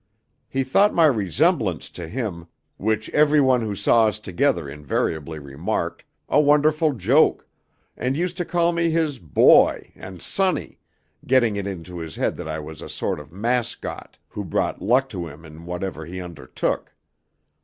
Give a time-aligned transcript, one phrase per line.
[0.49, 6.41] He thought my resemblance to him (which everyone who saw us together invariably remarked) a
[6.41, 7.47] wonderful joke,
[7.95, 10.79] and used to call me his 'boy,' and 'sonny,'
[11.27, 15.07] getting it into his head that I was a sort of 'Mascot,' who brought luck
[15.09, 16.95] to him in whatever he undertook.